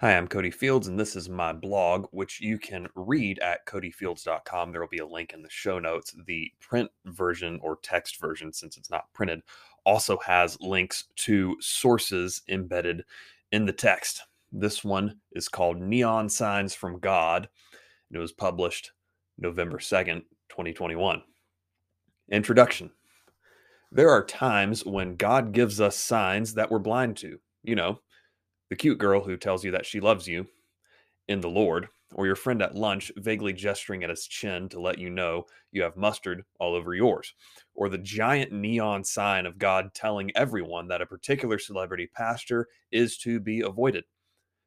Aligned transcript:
Hi, 0.00 0.14
I'm 0.14 0.28
Cody 0.28 0.50
Fields, 0.50 0.88
and 0.88 1.00
this 1.00 1.16
is 1.16 1.30
my 1.30 1.54
blog, 1.54 2.04
which 2.10 2.38
you 2.38 2.58
can 2.58 2.86
read 2.94 3.38
at 3.38 3.64
codyfields.com. 3.64 4.70
There 4.70 4.82
will 4.82 4.88
be 4.88 4.98
a 4.98 5.06
link 5.06 5.32
in 5.32 5.40
the 5.40 5.48
show 5.48 5.78
notes. 5.78 6.14
The 6.26 6.52
print 6.60 6.90
version 7.06 7.58
or 7.62 7.78
text 7.82 8.20
version, 8.20 8.52
since 8.52 8.76
it's 8.76 8.90
not 8.90 9.10
printed, 9.14 9.40
also 9.86 10.18
has 10.18 10.60
links 10.60 11.04
to 11.16 11.56
sources 11.60 12.42
embedded 12.46 13.04
in 13.52 13.64
the 13.64 13.72
text. 13.72 14.24
This 14.52 14.84
one 14.84 15.18
is 15.32 15.48
called 15.48 15.80
Neon 15.80 16.28
Signs 16.28 16.74
from 16.74 17.00
God, 17.00 17.48
and 18.10 18.18
it 18.18 18.20
was 18.20 18.32
published 18.32 18.92
November 19.38 19.78
2nd, 19.78 20.24
2021. 20.50 21.22
Introduction 22.30 22.90
There 23.90 24.10
are 24.10 24.26
times 24.26 24.84
when 24.84 25.16
God 25.16 25.52
gives 25.52 25.80
us 25.80 25.96
signs 25.96 26.52
that 26.52 26.70
we're 26.70 26.80
blind 26.80 27.16
to. 27.16 27.40
You 27.62 27.76
know, 27.76 28.00
the 28.68 28.76
cute 28.76 28.98
girl 28.98 29.22
who 29.22 29.36
tells 29.36 29.64
you 29.64 29.70
that 29.72 29.86
she 29.86 30.00
loves 30.00 30.26
you 30.26 30.46
in 31.28 31.40
the 31.40 31.50
Lord, 31.50 31.88
or 32.14 32.26
your 32.26 32.36
friend 32.36 32.62
at 32.62 32.76
lunch 32.76 33.10
vaguely 33.16 33.52
gesturing 33.52 34.04
at 34.04 34.10
his 34.10 34.26
chin 34.26 34.68
to 34.68 34.80
let 34.80 34.98
you 34.98 35.10
know 35.10 35.46
you 35.72 35.82
have 35.82 35.96
mustard 35.96 36.44
all 36.60 36.74
over 36.74 36.94
yours, 36.94 37.34
or 37.74 37.88
the 37.88 37.98
giant 37.98 38.52
neon 38.52 39.02
sign 39.02 39.44
of 39.44 39.58
God 39.58 39.92
telling 39.92 40.30
everyone 40.36 40.86
that 40.88 41.02
a 41.02 41.06
particular 41.06 41.58
celebrity 41.58 42.08
pastor 42.14 42.68
is 42.92 43.18
to 43.18 43.40
be 43.40 43.60
avoided. 43.60 44.04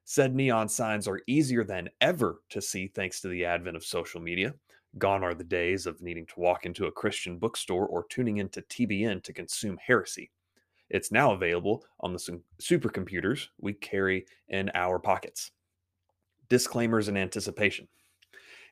Said 0.04 0.36
neon 0.36 0.68
signs 0.68 1.08
are 1.08 1.22
easier 1.28 1.64
than 1.64 1.90
ever 2.02 2.42
to 2.50 2.62
see 2.62 2.88
thanks 2.88 3.22
to 3.22 3.28
the 3.28 3.46
advent 3.46 3.78
of 3.78 3.86
social 3.86 4.20
media. 4.20 4.54
Gone 4.98 5.24
are 5.24 5.36
the 5.36 5.44
days 5.44 5.86
of 5.86 6.02
needing 6.02 6.26
to 6.26 6.40
walk 6.40 6.66
into 6.66 6.88
a 6.88 6.92
Christian 6.92 7.38
bookstore 7.38 7.88
or 7.88 8.06
tuning 8.10 8.38
into 8.38 8.62
TBN 8.64 9.24
to 9.24 9.34
consume 9.34 9.78
heresy. 9.78 10.32
It's 10.90 11.12
now 11.12 11.32
available 11.34 11.84
on 12.00 12.14
the 12.14 12.42
supercomputers 12.62 13.48
we 13.60 13.74
carry 13.74 14.26
in 14.48 14.72
our 14.74 15.00
pockets. 15.00 15.52
Disclaimers 16.50 17.08
and 17.08 17.18
anticipation. 17.18 17.88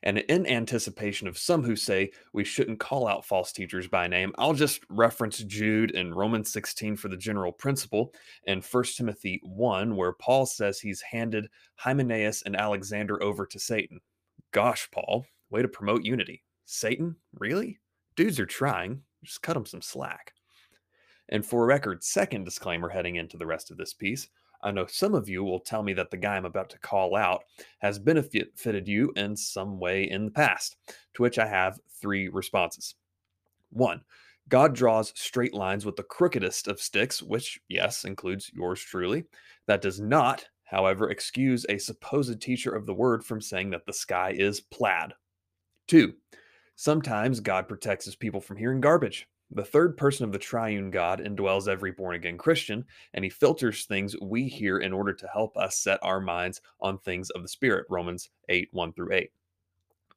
And 0.02 0.18
in 0.18 0.46
anticipation 0.46 1.26
of 1.26 1.38
some 1.38 1.64
who 1.64 1.74
say 1.74 2.12
we 2.32 2.44
shouldn't 2.44 2.78
call 2.78 3.08
out 3.08 3.24
false 3.24 3.52
teachers 3.52 3.88
by 3.88 4.06
name, 4.06 4.32
I'll 4.38 4.54
just 4.54 4.82
reference 4.90 5.38
Jude 5.38 5.94
and 5.94 6.14
Romans 6.14 6.52
16 6.52 6.96
for 6.96 7.08
the 7.08 7.16
general 7.16 7.52
principle 7.52 8.14
and 8.46 8.64
1 8.64 8.84
Timothy 8.96 9.40
1, 9.42 9.96
where 9.96 10.12
Paul 10.12 10.46
says 10.46 10.78
he's 10.78 11.00
handed 11.00 11.48
Hymenaeus 11.76 12.42
and 12.42 12.54
Alexander 12.54 13.20
over 13.22 13.44
to 13.46 13.58
Satan. 13.58 14.00
Gosh, 14.52 14.88
Paul, 14.92 15.26
way 15.50 15.62
to 15.62 15.68
promote 15.68 16.04
unity. 16.04 16.44
Satan? 16.64 17.16
Really? 17.34 17.78
Dudes 18.14 18.38
are 18.38 18.46
trying. 18.46 19.02
Just 19.24 19.42
cut 19.42 19.54
them 19.54 19.66
some 19.66 19.82
slack. 19.82 20.32
And 21.30 21.44
for 21.44 21.66
record, 21.66 22.02
second 22.02 22.44
disclaimer 22.44 22.88
heading 22.88 23.16
into 23.16 23.36
the 23.36 23.46
rest 23.46 23.70
of 23.70 23.76
this 23.76 23.92
piece. 23.92 24.28
I 24.62 24.72
know 24.72 24.86
some 24.86 25.14
of 25.14 25.28
you 25.28 25.44
will 25.44 25.60
tell 25.60 25.82
me 25.82 25.92
that 25.92 26.10
the 26.10 26.16
guy 26.16 26.36
I'm 26.36 26.44
about 26.44 26.70
to 26.70 26.78
call 26.78 27.14
out 27.14 27.44
has 27.78 27.98
benefited 27.98 28.88
you 28.88 29.12
in 29.14 29.36
some 29.36 29.78
way 29.78 30.10
in 30.10 30.24
the 30.24 30.30
past, 30.30 30.76
to 31.14 31.22
which 31.22 31.38
I 31.38 31.46
have 31.46 31.78
three 32.00 32.28
responses. 32.28 32.96
One, 33.70 34.02
God 34.48 34.74
draws 34.74 35.12
straight 35.14 35.54
lines 35.54 35.84
with 35.84 35.96
the 35.96 36.02
crookedest 36.02 36.66
of 36.66 36.80
sticks, 36.80 37.22
which, 37.22 37.60
yes, 37.68 38.04
includes 38.04 38.50
yours 38.52 38.80
truly. 38.80 39.24
That 39.66 39.82
does 39.82 40.00
not, 40.00 40.48
however, 40.64 41.10
excuse 41.10 41.66
a 41.68 41.78
supposed 41.78 42.40
teacher 42.40 42.74
of 42.74 42.86
the 42.86 42.94
word 42.94 43.24
from 43.24 43.40
saying 43.40 43.70
that 43.70 43.86
the 43.86 43.92
sky 43.92 44.34
is 44.36 44.60
plaid. 44.60 45.12
Two, 45.86 46.14
sometimes 46.76 47.40
God 47.40 47.68
protects 47.68 48.06
his 48.06 48.16
people 48.16 48.40
from 48.40 48.56
hearing 48.56 48.80
garbage. 48.80 49.28
The 49.50 49.64
third 49.64 49.96
person 49.96 50.24
of 50.24 50.32
the 50.32 50.38
triune 50.38 50.90
God 50.90 51.20
indwells 51.20 51.68
every 51.68 51.90
born 51.90 52.14
again 52.14 52.36
Christian, 52.36 52.84
and 53.14 53.24
he 53.24 53.30
filters 53.30 53.86
things 53.86 54.14
we 54.20 54.46
hear 54.46 54.78
in 54.78 54.92
order 54.92 55.14
to 55.14 55.28
help 55.32 55.56
us 55.56 55.78
set 55.78 55.98
our 56.02 56.20
minds 56.20 56.60
on 56.80 56.98
things 56.98 57.30
of 57.30 57.42
the 57.42 57.48
Spirit. 57.48 57.86
Romans 57.88 58.28
8 58.50 58.68
1 58.72 58.92
through 58.92 59.12
8. 59.12 59.32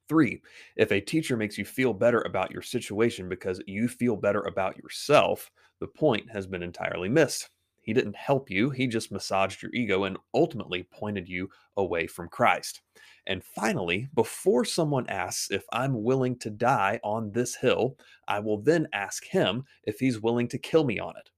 Three, 0.06 0.42
if 0.76 0.92
a 0.92 1.00
teacher 1.00 1.36
makes 1.38 1.56
you 1.56 1.64
feel 1.64 1.94
better 1.94 2.20
about 2.20 2.50
your 2.50 2.60
situation 2.60 3.28
because 3.30 3.62
you 3.66 3.88
feel 3.88 4.16
better 4.16 4.42
about 4.42 4.76
yourself, 4.76 5.50
the 5.78 5.86
point 5.86 6.30
has 6.30 6.46
been 6.46 6.62
entirely 6.62 7.08
missed. 7.08 7.48
He 7.82 7.92
didn't 7.92 8.16
help 8.16 8.48
you, 8.48 8.70
he 8.70 8.86
just 8.86 9.12
massaged 9.12 9.62
your 9.62 9.72
ego 9.74 10.04
and 10.04 10.16
ultimately 10.32 10.84
pointed 10.84 11.28
you 11.28 11.50
away 11.76 12.06
from 12.06 12.28
Christ. 12.28 12.80
And 13.26 13.42
finally, 13.44 14.08
before 14.14 14.64
someone 14.64 15.08
asks 15.08 15.50
if 15.50 15.64
I'm 15.72 16.02
willing 16.02 16.38
to 16.38 16.50
die 16.50 17.00
on 17.02 17.32
this 17.32 17.56
hill, 17.56 17.96
I 18.28 18.38
will 18.38 18.62
then 18.62 18.88
ask 18.92 19.24
him 19.24 19.64
if 19.84 19.98
he's 19.98 20.20
willing 20.20 20.48
to 20.48 20.58
kill 20.58 20.84
me 20.84 20.98
on 20.98 21.16
it. 21.16 21.30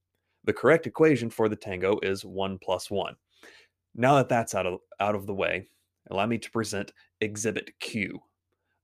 The 0.43 0.53
correct 0.53 0.85
equation 0.85 1.31
for 1.31 1.49
the 1.49 1.55
tango 1.55 1.99
is 2.03 2.23
1 2.23 2.59
plus 2.59 2.91
1. 2.91 3.15
Now 3.95 4.15
that 4.15 4.29
that's 4.29 4.53
out 4.53 4.67
of, 4.67 4.79
out 4.99 5.15
of 5.15 5.25
the 5.25 5.33
way, 5.33 5.67
allow 6.11 6.27
me 6.27 6.37
to 6.37 6.51
present 6.51 6.93
Exhibit 7.21 7.71
Q. 7.79 8.21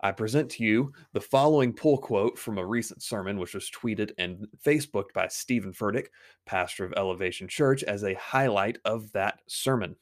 I 0.04 0.12
present 0.12 0.50
to 0.52 0.64
you 0.64 0.94
the 1.14 1.22
following 1.22 1.74
pull 1.74 1.98
quote 1.98 2.38
from 2.38 2.58
a 2.58 2.66
recent 2.66 3.04
sermon, 3.04 3.38
which 3.38 3.54
was 3.54 3.70
tweeted 3.70 4.12
and 4.18 4.48
Facebooked 4.66 5.14
by 5.14 5.28
Steven 5.28 5.72
Furtick, 5.72 6.08
pastor 6.46 6.84
of 6.84 6.94
Elevation 6.98 7.48
Church, 7.48 7.84
as 7.84 8.04
a 8.04 8.16
highlight 8.16 8.80
of 8.84 9.12
that 9.12 9.42
sermon. 9.48 9.96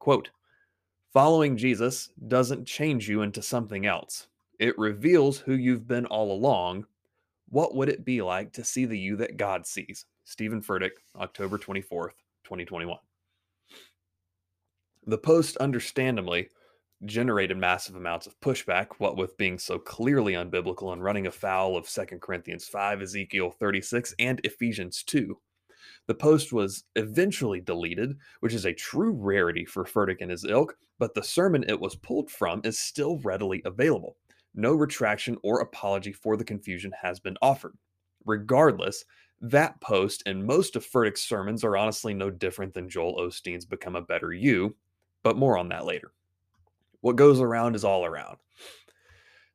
Quote, 0.00 0.30
Following 1.12 1.56
Jesus 1.56 2.10
doesn't 2.26 2.66
change 2.66 3.08
you 3.08 3.22
into 3.22 3.40
something 3.40 3.86
else. 3.86 4.26
It 4.58 4.76
reveals 4.76 5.38
who 5.38 5.54
you've 5.54 5.86
been 5.86 6.06
all 6.06 6.32
along. 6.32 6.84
What 7.48 7.76
would 7.76 7.88
it 7.88 8.04
be 8.04 8.22
like 8.22 8.52
to 8.54 8.64
see 8.64 8.86
the 8.86 8.98
you 8.98 9.16
that 9.16 9.36
God 9.36 9.66
sees? 9.66 10.04
Steven 10.24 10.60
Furtick, 10.60 10.90
October 11.14 11.58
24th, 11.58 12.10
2021. 12.44 12.98
The 15.06 15.18
post, 15.18 15.56
understandably, 15.58 16.48
generated 17.04 17.58
massive 17.58 17.96
amounts 17.96 18.26
of 18.26 18.40
pushback, 18.40 18.86
what 18.98 19.16
with 19.16 19.36
being 19.36 19.58
so 19.58 19.78
clearly 19.78 20.32
unbiblical 20.32 20.92
and 20.92 21.02
running 21.02 21.26
afoul 21.26 21.76
of 21.76 21.88
2 21.88 22.18
Corinthians 22.20 22.66
5, 22.66 23.02
Ezekiel 23.02 23.50
36, 23.50 24.14
and 24.18 24.40
Ephesians 24.44 25.02
2. 25.02 25.38
The 26.06 26.14
post 26.14 26.52
was 26.52 26.84
eventually 26.94 27.60
deleted, 27.60 28.16
which 28.40 28.54
is 28.54 28.64
a 28.64 28.72
true 28.72 29.12
rarity 29.12 29.64
for 29.64 29.84
Furtick 29.84 30.18
and 30.20 30.30
his 30.30 30.44
ilk, 30.44 30.76
but 30.98 31.14
the 31.14 31.22
sermon 31.22 31.64
it 31.68 31.78
was 31.78 31.96
pulled 31.96 32.30
from 32.30 32.60
is 32.64 32.78
still 32.78 33.18
readily 33.18 33.60
available. 33.64 34.16
No 34.54 34.72
retraction 34.74 35.36
or 35.42 35.60
apology 35.60 36.12
for 36.12 36.36
the 36.36 36.44
confusion 36.44 36.92
has 37.00 37.20
been 37.20 37.36
offered. 37.42 37.76
Regardless, 38.24 39.04
that 39.40 39.80
post 39.80 40.22
and 40.26 40.44
most 40.44 40.76
of 40.76 40.86
Furtick's 40.86 41.22
sermons 41.22 41.62
are 41.62 41.76
honestly 41.76 42.14
no 42.14 42.30
different 42.30 42.72
than 42.72 42.88
Joel 42.88 43.18
Osteen's 43.20 43.66
Become 43.66 43.96
a 43.96 44.00
Better 44.00 44.32
You, 44.32 44.74
but 45.22 45.36
more 45.36 45.58
on 45.58 45.68
that 45.68 45.84
later. 45.84 46.12
What 47.06 47.14
goes 47.14 47.38
around 47.40 47.76
is 47.76 47.84
all 47.84 48.04
around. 48.04 48.38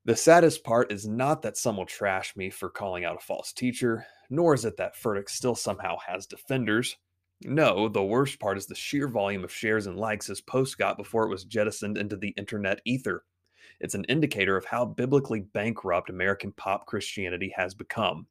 The 0.05 0.15
saddest 0.15 0.63
part 0.63 0.89
is 0.89 1.05
not 1.05 1.41
that 1.41 1.57
some 1.57 1.75
will 1.75 1.85
trash 1.85 2.33
me 2.37 2.49
for 2.49 2.69
calling 2.69 3.03
out 3.03 3.17
a 3.17 3.25
false 3.25 3.51
teacher, 3.51 4.05
nor 4.29 4.53
is 4.53 4.63
it 4.63 4.77
that 4.77 4.95
Furtick 4.95 5.29
still 5.29 5.53
somehow 5.53 5.97
has 6.07 6.25
defenders. 6.25 6.95
No, 7.41 7.89
the 7.89 8.05
worst 8.05 8.39
part 8.39 8.57
is 8.57 8.67
the 8.67 8.73
sheer 8.75 9.09
volume 9.09 9.43
of 9.43 9.51
shares 9.51 9.85
and 9.85 9.97
likes 9.97 10.27
his 10.27 10.39
post 10.39 10.77
got 10.77 10.95
before 10.95 11.25
it 11.25 11.29
was 11.29 11.43
jettisoned 11.43 11.97
into 11.97 12.15
the 12.15 12.33
internet 12.37 12.79
ether. 12.85 13.25
It's 13.81 13.95
an 13.95 14.05
indicator 14.05 14.55
of 14.55 14.63
how 14.63 14.85
biblically 14.85 15.41
bankrupt 15.41 16.09
American 16.09 16.53
pop 16.53 16.85
Christianity 16.85 17.53
has 17.57 17.73
become. 17.73 18.27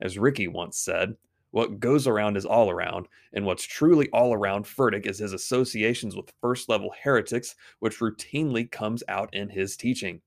As 0.00 0.18
Ricky 0.18 0.48
once 0.48 0.78
said, 0.78 1.16
what 1.54 1.78
goes 1.78 2.08
around 2.08 2.36
is 2.36 2.44
all 2.44 2.68
around, 2.68 3.06
and 3.32 3.46
what's 3.46 3.62
truly 3.62 4.10
all 4.10 4.34
around 4.34 4.64
Furtick 4.64 5.06
is 5.06 5.18
his 5.18 5.32
associations 5.32 6.16
with 6.16 6.32
first 6.40 6.68
level 6.68 6.92
heretics, 7.00 7.54
which 7.78 8.00
routinely 8.00 8.68
comes 8.68 9.04
out 9.06 9.32
in 9.32 9.48
his 9.48 9.76
teaching. 9.76 10.20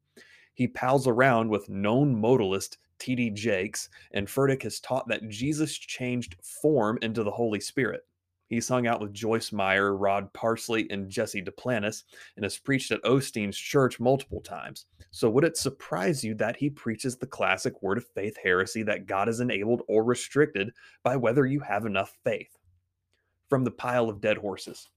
He 0.54 0.70
pals 0.70 1.06
around 1.06 1.50
with 1.50 1.68
known 1.68 2.16
modalist 2.16 2.78
T.D. 3.00 3.32
Jakes, 3.32 3.90
and 4.12 4.26
Furtick 4.26 4.64
has 4.64 4.80
taught 4.80 5.10
that 5.10 5.28
Jesus 5.28 5.78
changed 5.78 6.38
form 6.42 6.98
into 7.02 7.24
the 7.24 7.32
Holy 7.32 7.60
Spirit. 7.60 8.06
He's 8.50 8.70
hung 8.70 8.88
out 8.88 9.02
with 9.02 9.14
Joyce 9.14 9.52
Meyer, 9.52 9.96
Rod 9.96 10.32
Parsley, 10.34 10.90
and 10.90 11.10
Jesse 11.10 11.42
Duplantis, 11.42 12.04
and 12.36 12.46
has 12.46 12.58
preached 12.58 12.92
at 12.92 13.04
Osteen's 13.04 13.58
church 13.58 14.00
multiple 14.00 14.40
times. 14.40 14.86
So, 15.12 15.30
would 15.30 15.44
it 15.44 15.58
surprise 15.58 16.24
you 16.24 16.34
that 16.36 16.56
he 16.56 16.70
preaches 16.70 17.18
the 17.18 17.28
classic 17.28 17.82
word 17.82 17.98
of 17.98 18.08
faith 18.16 18.38
heresy 18.42 18.84
that 18.84 19.06
God 19.06 19.28
is 19.28 19.42
enabled 19.42 19.82
or 19.88 20.04
restricted 20.04 20.72
by 21.04 21.18
whether 21.18 21.46
you 21.46 21.60
have 21.60 21.86
enough 21.86 22.16
faith? 22.24 22.58
From 23.50 23.64
the 23.64 23.72
pile 23.72 24.10
of 24.10 24.22
dead 24.22 24.38
horses. 24.38 24.90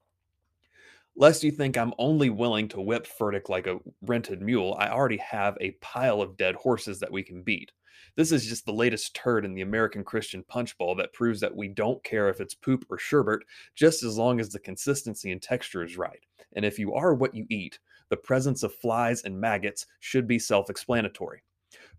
Lest 1.17 1.43
you 1.43 1.51
think 1.51 1.77
I'm 1.77 1.93
only 1.99 2.31
willing 2.31 2.69
to 2.69 2.81
whip 2.81 3.07
Furtick 3.07 3.49
like 3.49 3.67
a 3.67 3.81
rented 4.03 4.41
mule, 4.41 4.77
I 4.79 4.91
already 4.91 5.19
have 5.19 5.57
a 5.61 5.73
pile 5.81 6.23
of 6.23 6.37
dead 6.37 6.55
horses 6.55 7.01
that 7.01 7.13
we 7.13 7.23
can 7.23 7.43
beat. 7.43 7.73
This 8.17 8.33
is 8.33 8.47
just 8.47 8.67
the 8.67 8.73
latest 8.73 9.15
turd 9.15 9.45
in 9.45 9.55
the 9.55 9.63
American 9.63 10.05
Christian 10.05 10.45
punch 10.49 10.77
bowl 10.79 10.95
that 10.97 11.13
proves 11.13 11.41
that 11.41 11.55
we 11.55 11.69
don't 11.69 12.03
care 12.05 12.29
if 12.29 12.41
it's 12.41 12.55
poop 12.55 12.85
or 12.91 12.99
sherbet, 12.99 13.41
just 13.75 14.03
as 14.03 14.19
long 14.19 14.41
as 14.41 14.49
the 14.49 14.59
consistency 14.59 15.33
and 15.33 15.41
texture 15.41 15.85
is 15.85 15.97
right. 15.97 16.25
And 16.55 16.65
if 16.65 16.79
you 16.79 16.95
are 16.95 17.15
what 17.15 17.35
you 17.35 17.47
eat, 17.49 17.79
the 18.09 18.17
presence 18.17 18.63
of 18.63 18.75
flies 18.75 19.23
and 19.23 19.41
maggots 19.41 19.87
should 20.01 20.27
be 20.27 20.39
self 20.39 20.69
explanatory. 20.69 21.43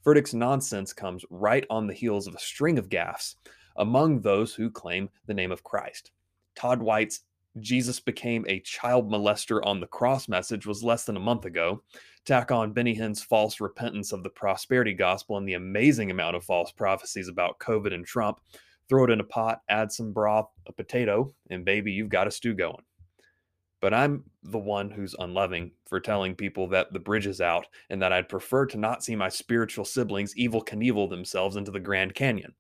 Furtick's 0.06 0.34
nonsense 0.34 0.94
comes 0.94 1.26
right 1.30 1.66
on 1.70 1.88
the 1.88 1.94
heels 1.94 2.28
of 2.28 2.36
a 2.36 2.40
string 2.40 2.78
of 2.78 2.90
gaffes 2.90 3.36
among 3.78 4.20
those 4.20 4.54
who 4.54 4.70
claim 4.70 5.10
the 5.28 5.34
name 5.34 5.52
of 5.52 5.64
Christ. 5.64 6.12
Todd 6.56 6.82
White's 6.82 7.22
Jesus 7.60 8.00
became 8.00 8.46
a 8.48 8.62
child 8.62 9.12
molester 9.12 9.60
on 9.66 9.80
the 9.80 9.88
cross 9.88 10.28
message 10.28 10.66
was 10.66 10.84
less 10.84 11.04
than 11.04 11.18
a 11.18 11.22
month 11.22 11.46
ago. 11.46 11.84
Tack 12.26 12.52
on 12.52 12.72
Benny 12.72 12.94
Hinn's 12.94 13.22
false 13.22 13.60
repentance 13.60 14.14
of 14.14 14.24
the 14.24 14.30
prosperity 14.30 14.94
gospel 14.94 15.38
and 15.38 15.48
the 15.48 15.56
amazing 15.56 16.12
amount 16.12 16.36
of 16.36 16.44
false 16.44 16.72
prophecies 16.72 17.28
about 17.28 17.60
COVID 17.60 17.94
and 17.94 18.06
Trump. 18.06 18.40
Throw 18.88 19.06
it 19.06 19.10
in 19.10 19.20
a 19.20 19.26
pot, 19.26 19.62
add 19.70 19.92
some 19.92 20.14
broth, 20.14 20.50
a 20.68 20.72
potato, 20.72 21.34
and 21.50 21.66
baby, 21.66 21.92
you've 21.92 22.10
got 22.10 22.28
a 22.28 22.32
stew 22.32 22.54
going. 22.54 22.84
But 23.82 23.94
I'm 23.94 24.24
the 24.44 24.60
one 24.60 24.92
who's 24.92 25.16
unloving 25.18 25.72
for 25.88 26.00
telling 26.00 26.36
people 26.36 26.68
that 26.68 26.94
the 26.94 27.00
bridge 27.00 27.26
is 27.26 27.42
out 27.42 27.66
and 27.90 28.02
that 28.02 28.14
I'd 28.14 28.30
prefer 28.30 28.68
to 28.68 28.78
not 28.78 29.04
see 29.04 29.16
my 29.16 29.28
spiritual 29.28 29.86
siblings 29.86 30.36
Evel 30.36 30.66
Knievel 30.66 31.10
themselves 31.10 31.56
into 31.56 31.72
the 31.72 31.80
Grand 31.80 32.14
Canyon. 32.14 32.54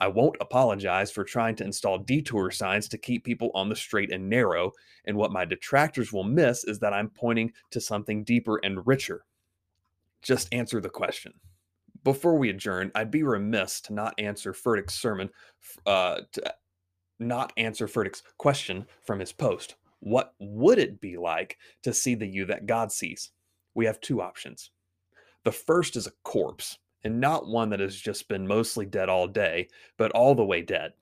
I 0.00 0.08
won't 0.08 0.36
apologize 0.40 1.10
for 1.10 1.24
trying 1.24 1.56
to 1.56 1.64
install 1.64 1.98
detour 1.98 2.50
signs 2.50 2.88
to 2.88 2.98
keep 2.98 3.24
people 3.24 3.50
on 3.54 3.68
the 3.68 3.76
straight 3.76 4.12
and 4.12 4.28
narrow, 4.28 4.72
and 5.04 5.16
what 5.16 5.32
my 5.32 5.44
detractors 5.44 6.12
will 6.12 6.24
miss 6.24 6.64
is 6.64 6.78
that 6.80 6.92
I'm 6.92 7.10
pointing 7.10 7.52
to 7.70 7.80
something 7.80 8.22
deeper 8.24 8.60
and 8.62 8.86
richer. 8.86 9.24
Just 10.22 10.52
answer 10.52 10.80
the 10.80 10.88
question. 10.88 11.32
Before 12.04 12.38
we 12.38 12.50
adjourn, 12.50 12.92
I'd 12.94 13.10
be 13.10 13.24
remiss 13.24 13.80
to 13.82 13.92
not 13.92 14.14
answer 14.18 14.52
Furtick's 14.52 14.94
sermon, 14.94 15.30
uh, 15.84 16.20
to 16.32 16.54
not 17.18 17.52
answer 17.56 17.88
Furtick's 17.88 18.22
question 18.38 18.86
from 19.04 19.18
his 19.18 19.32
post. 19.32 19.74
What 20.00 20.34
would 20.38 20.78
it 20.78 21.00
be 21.00 21.16
like 21.16 21.58
to 21.82 21.92
see 21.92 22.14
the 22.14 22.26
you 22.26 22.44
that 22.46 22.66
God 22.66 22.92
sees? 22.92 23.32
We 23.74 23.86
have 23.86 24.00
two 24.00 24.22
options. 24.22 24.70
The 25.44 25.52
first 25.52 25.96
is 25.96 26.06
a 26.06 26.12
corpse, 26.22 26.78
and 27.04 27.20
not 27.20 27.46
one 27.46 27.70
that 27.70 27.80
has 27.80 27.96
just 27.96 28.28
been 28.28 28.46
mostly 28.46 28.86
dead 28.86 29.08
all 29.08 29.26
day, 29.26 29.68
but 29.96 30.12
all 30.12 30.34
the 30.34 30.44
way 30.44 30.62
dead. 30.62 30.92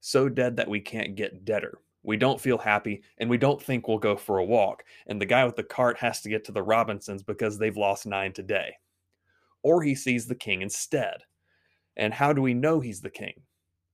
So 0.00 0.28
dead 0.28 0.56
that 0.56 0.68
we 0.68 0.80
can't 0.80 1.14
get 1.14 1.44
deader. 1.44 1.78
We 2.02 2.16
don't 2.18 2.40
feel 2.40 2.58
happy 2.58 3.02
and 3.18 3.30
we 3.30 3.38
don't 3.38 3.62
think 3.62 3.88
we'll 3.88 3.98
go 3.98 4.16
for 4.16 4.38
a 4.38 4.44
walk, 4.44 4.84
and 5.06 5.20
the 5.20 5.26
guy 5.26 5.44
with 5.44 5.56
the 5.56 5.62
cart 5.62 5.98
has 5.98 6.20
to 6.20 6.28
get 6.28 6.44
to 6.44 6.52
the 6.52 6.62
Robinsons 6.62 7.22
because 7.22 7.58
they've 7.58 7.76
lost 7.76 8.06
nine 8.06 8.32
today. 8.32 8.74
Or 9.62 9.82
he 9.82 9.94
sees 9.94 10.26
the 10.26 10.34
king 10.34 10.60
instead. 10.60 11.22
And 11.96 12.12
how 12.12 12.32
do 12.32 12.42
we 12.42 12.52
know 12.52 12.80
he's 12.80 13.00
the 13.00 13.10
king? 13.10 13.40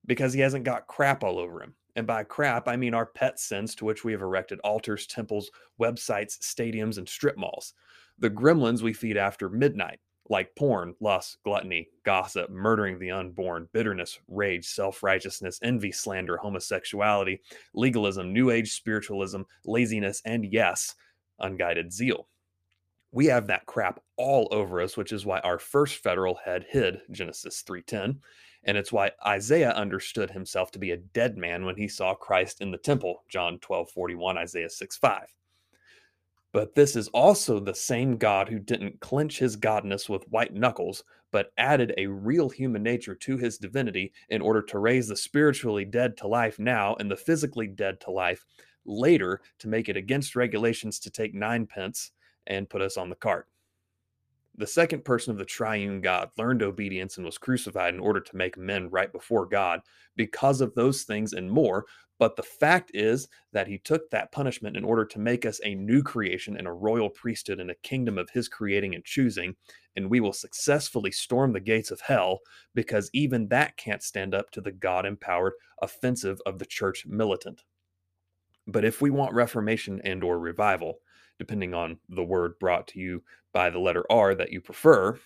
Because 0.07 0.33
he 0.33 0.41
hasn't 0.41 0.65
got 0.65 0.89
crap 0.89 1.23
all 1.23 1.39
over 1.39 1.63
him. 1.63 1.75
And 1.97 2.07
by 2.07 2.25
crap, 2.25 2.67
I 2.67 2.77
mean 2.77 2.95
our 2.95 3.07
pet 3.07 3.39
sins 3.39 3.75
to 3.77 3.85
which 3.85 4.05
we 4.05 4.13
have 4.13 4.23
erected 4.23 4.59
altars, 4.61 5.07
temples, 5.07 5.51
websites, 5.81 6.39
stadiums, 6.41 6.99
and 6.99 7.09
strip 7.09 7.37
malls. 7.37 7.75
The 8.19 8.31
gremlins 8.31 8.83
we 8.83 8.93
feed 8.93 9.17
after 9.17 9.49
midnight, 9.49 10.01
like 10.31 10.55
porn, 10.55 10.95
lust, 11.01 11.39
gluttony, 11.45 11.89
gossip, 12.05 12.49
murdering 12.51 12.99
the 12.99 13.11
unborn, 13.11 13.69
bitterness, 13.73 14.19
rage, 14.29 14.65
self 14.65 15.03
righteousness, 15.03 15.59
envy, 15.63 15.93
slander, 15.93 16.37
homosexuality, 16.37 17.41
legalism, 17.75 18.33
new 18.33 18.51
age 18.51 18.73
spiritualism, 18.73 19.43
laziness, 19.67 20.23
and 20.25 20.51
yes, 20.51 20.95
unguided 21.41 21.93
zeal. 21.93 22.29
We 23.13 23.27
have 23.27 23.49
that 23.49 23.67
crap 23.67 24.01
all 24.17 24.49
over 24.53 24.81
us, 24.81 24.97
which 24.97 25.13
is 25.13 25.27
why 25.27 25.41
our 25.41 25.59
first 25.59 25.97
federal 25.97 26.37
head 26.37 26.65
hid 26.71 27.01
Genesis 27.11 27.63
3:10, 27.63 28.21
and 28.63 28.77
it's 28.77 28.93
why 28.93 29.11
Isaiah 29.27 29.73
understood 29.73 30.31
himself 30.31 30.71
to 30.73 30.79
be 30.79 30.93
a 30.93 30.97
dead 30.97 31.37
man 31.37 31.65
when 31.65 31.77
he 31.77 31.89
saw 31.89 32.15
Christ 32.15 32.61
in 32.61 32.71
the 32.71 32.79
temple, 32.79 33.25
John 33.29 33.59
12:41, 33.59 34.39
Isaiah 34.39 34.71
6:5. 34.71 35.35
But 36.53 36.75
this 36.75 36.97
is 36.97 37.09
also 37.09 37.61
the 37.61 37.75
same 37.75 38.17
God 38.17 38.49
who 38.49 38.59
didn't 38.59 39.01
clench 39.01 39.39
his 39.39 39.57
godness 39.57 40.09
with 40.09 40.29
white 40.29 40.53
knuckles, 40.53 41.05
but 41.31 41.53
added 41.59 41.95
a 41.97 42.07
real 42.09 42.49
human 42.49 42.83
nature 42.83 43.15
to 43.15 43.37
his 43.37 43.57
divinity 43.57 44.13
in 44.31 44.43
order 44.43 44.63
to 44.63 44.79
raise 44.81 45.07
the 45.07 45.17
spiritually 45.17 45.85
dead 45.85 46.17
to 46.17 46.27
life 46.27 46.59
now 46.59 46.97
and 46.99 47.09
the 47.11 47.17
physically 47.17 47.69
dead 47.69 48.01
to 48.01 48.11
life 48.11 48.45
later 48.85 49.41
to 49.59 49.69
make 49.69 49.89
it 49.89 49.97
against 49.97 50.35
regulations 50.35 50.99
to 50.99 51.11
take 51.11 51.35
nine 51.35 51.67
pence 51.67 52.11
and 52.49 52.69
put 52.69 52.83
us 52.83 52.97
on 52.97 53.11
the 53.11 53.17
cart. 53.17 53.47
The 54.57 54.67
second 54.67 55.05
person 55.05 55.31
of 55.31 55.39
the 55.39 55.45
triune 55.45 56.01
God 56.01 56.31
learned 56.37 56.63
obedience 56.63 57.17
and 57.17 57.25
was 57.25 57.39
crucified 57.39 57.95
in 57.95 58.01
order 58.01 58.21
to 58.21 58.37
make 58.37 58.59
men 58.59 58.91
right 58.91 59.13
before 59.13 59.47
God 59.47 59.81
because 60.17 60.61
of 60.61 60.75
those 60.75 61.05
things 61.05 61.33
and 61.33 61.49
more, 61.49 61.87
but 62.21 62.37
the 62.37 62.43
fact 62.43 62.91
is 62.93 63.29
that 63.55 63.67
he 63.67 63.79
took 63.79 64.11
that 64.11 64.31
punishment 64.31 64.77
in 64.77 64.85
order 64.85 65.07
to 65.07 65.19
make 65.19 65.47
us 65.47 65.59
a 65.65 65.75
new 65.75 66.03
creation 66.03 66.55
and 66.55 66.69
a 66.69 66.73
royal 66.73 67.09
priesthood 67.09 67.59
and 67.59 67.71
a 67.71 67.75
kingdom 67.77 68.19
of 68.19 68.29
his 68.29 68.47
creating 68.47 68.95
and 68.95 69.03
choosing. 69.07 69.57
And 69.97 70.11
we 70.11 70.21
will 70.21 70.35
successfully 70.35 71.13
storm 71.13 71.55
the 71.55 71.61
gates 71.61 71.91
of 71.91 72.03
hell 72.03 72.41
because 72.75 73.09
even 73.15 73.49
that 73.49 73.79
can't 73.79 74.03
stand 74.03 74.35
up 74.35 74.51
to 74.51 74.61
the 74.61 74.71
God 74.71 75.07
empowered 75.07 75.55
offensive 75.81 76.43
of 76.45 76.59
the 76.59 76.67
church 76.67 77.07
militant. 77.07 77.65
But 78.67 78.85
if 78.85 79.01
we 79.01 79.09
want 79.09 79.33
reformation 79.33 80.03
and 80.05 80.23
or 80.23 80.39
revival, 80.39 80.99
depending 81.39 81.73
on 81.73 82.01
the 82.11 82.23
word 82.23 82.59
brought 82.61 82.87
to 82.89 83.01
you 83.01 83.23
by 83.55 83.71
the 83.71 83.79
letter 83.79 84.05
R 84.11 84.35
that 84.35 84.53
you 84.53 84.61
prefer, 84.61 85.19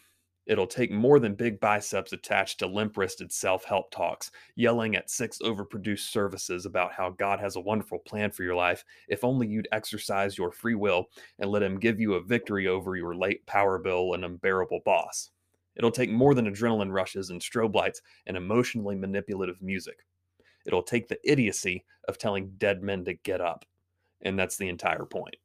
It'll 0.47 0.67
take 0.67 0.91
more 0.91 1.19
than 1.19 1.35
big 1.35 1.59
biceps 1.59 2.13
attached 2.13 2.59
to 2.59 2.67
limp 2.67 2.97
wristed 2.99 3.33
self 3.33 3.65
help 3.65 3.91
talks, 3.91 4.31
yelling 4.57 4.95
at 4.95 5.11
six 5.11 5.39
overproduced 5.39 6.11
services 6.11 6.67
about 6.67 6.93
how 6.93 7.11
God 7.11 7.41
has 7.41 7.57
a 7.57 7.61
wonderful 7.61 7.99
plan 8.01 8.31
for 8.31 8.43
your 8.43 8.55
life 8.55 8.85
if 9.09 9.25
only 9.25 9.47
you'd 9.47 9.69
exercise 9.73 10.37
your 10.37 10.53
free 10.53 10.75
will 10.75 11.09
and 11.39 11.51
let 11.51 11.63
Him 11.63 11.81
give 11.81 11.99
you 11.99 12.15
a 12.15 12.23
victory 12.23 12.69
over 12.69 12.95
your 12.95 13.15
late 13.15 13.45
power 13.47 13.79
bill 13.79 14.13
and 14.13 14.25
unbearable 14.25 14.81
boss. 14.85 15.31
It'll 15.77 15.91
take 15.91 16.11
more 16.11 16.35
than 16.35 16.47
adrenaline 16.47 16.93
rushes 16.93 17.31
and 17.31 17.41
strobe 17.41 17.75
lights 17.75 18.03
and 18.27 18.37
emotionally 18.37 18.95
manipulative 18.95 19.61
music. 19.63 20.05
It'll 20.67 20.83
take 20.83 21.09
the 21.09 21.19
idiocy 21.25 21.85
of 22.07 22.19
telling 22.19 22.53
dead 22.59 22.83
men 22.83 23.05
to 23.07 23.15
get 23.15 23.41
up. 23.41 23.65
And 24.23 24.39
that's 24.39 24.57
the 24.57 24.69
entire 24.69 25.05
point. 25.05 25.37